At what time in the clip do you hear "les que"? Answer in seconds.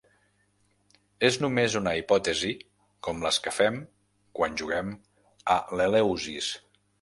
3.27-3.53